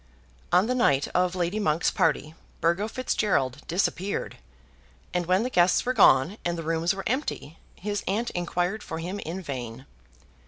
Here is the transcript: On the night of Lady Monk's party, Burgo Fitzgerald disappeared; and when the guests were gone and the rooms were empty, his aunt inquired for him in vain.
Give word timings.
On 0.51 0.65
the 0.65 0.73
night 0.73 1.07
of 1.09 1.35
Lady 1.35 1.59
Monk's 1.59 1.91
party, 1.91 2.33
Burgo 2.59 2.87
Fitzgerald 2.87 3.61
disappeared; 3.67 4.37
and 5.13 5.27
when 5.27 5.43
the 5.43 5.49
guests 5.51 5.85
were 5.85 5.93
gone 5.93 6.39
and 6.43 6.57
the 6.57 6.63
rooms 6.63 6.95
were 6.95 7.03
empty, 7.05 7.59
his 7.75 8.03
aunt 8.07 8.31
inquired 8.31 8.81
for 8.81 8.97
him 8.97 9.19
in 9.19 9.43
vain. 9.43 9.85